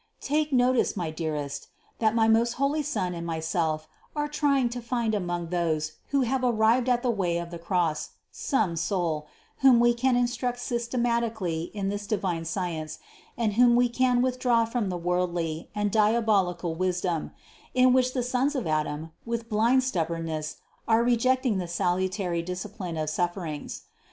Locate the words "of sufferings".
22.97-23.83